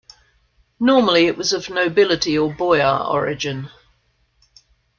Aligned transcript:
Normally 0.79 1.27
it 1.27 1.37
was 1.37 1.53
of 1.53 1.69
Nobility 1.69 2.35
or 2.35 2.51
Boyar 2.51 3.05
origin. 3.07 3.69